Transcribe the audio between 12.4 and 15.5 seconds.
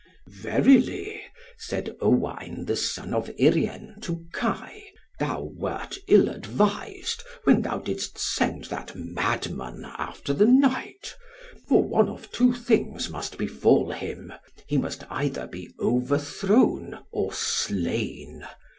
things must befall him. He must either